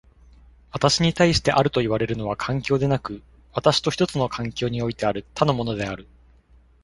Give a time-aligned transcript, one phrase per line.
[0.71, 3.21] 私に対してあるといわれるのは環境でなく、
[3.53, 6.07] 私と一つの環境においてある他のものである。